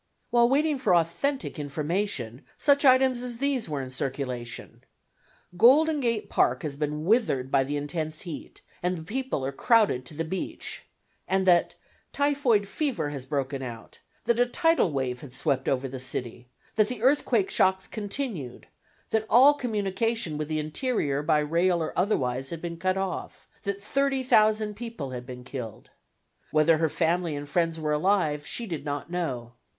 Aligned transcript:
While 0.31 0.49
waiting 0.49 0.79
for 0.79 0.95
authentic 0.95 1.59
information, 1.59 2.43
such 2.57 2.83
items 2.83 3.21
as 3.21 3.37
these 3.37 3.69
were 3.69 3.83
in 3.83 3.91
circulation: 3.91 4.83
"Golden 5.55 5.99
Gate 5.99 6.27
Park 6.27 6.63
has 6.63 6.75
been 6.75 7.05
withered 7.05 7.51
by 7.51 7.63
the 7.63 7.77
intense 7.77 8.21
heat, 8.21 8.61
and 8.81 9.05
people 9.05 9.45
are 9.45 9.51
crowded 9.51 10.03
to 10.07 10.15
the 10.15 10.25
beach," 10.25 10.85
and 11.27 11.45
that 11.45 11.75
"Typhoid 12.13 12.65
fever 12.67 13.09
has 13.11 13.27
broken 13.27 13.61
out"; 13.61 13.99
that 14.23 14.39
a 14.39 14.47
tidal 14.47 14.91
wave 14.91 15.21
had 15.21 15.35
swept 15.35 15.69
over 15.69 15.87
the 15.87 15.99
city; 15.99 16.47
that 16.77 16.87
the 16.87 17.03
earthquake 17.03 17.51
shocks 17.51 17.85
continued; 17.85 18.65
that 19.11 19.27
all 19.29 19.53
communication 19.53 20.35
with 20.35 20.47
the 20.47 20.57
interior 20.57 21.21
by 21.21 21.37
rail 21.37 21.79
or 21.79 21.93
otherwise 21.95 22.49
had 22.49 22.59
been 22.59 22.77
cut 22.77 22.97
off; 22.97 23.47
that 23.61 23.83
thirty 23.83 24.23
thousand 24.23 24.73
people 24.73 25.11
had 25.11 25.27
been 25.27 25.43
killed. 25.43 25.91
Whether 26.49 26.79
her 26.79 26.89
family 26.89 27.35
and 27.35 27.47
friends 27.47 27.79
were 27.79 27.93
alive 27.93 28.43
she 28.43 28.65
did 28.65 28.83
not 28.83 29.11
know. 29.11 29.53